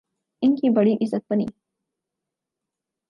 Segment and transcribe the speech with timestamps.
[0.41, 1.45] ان کی بڑی عزت بنی۔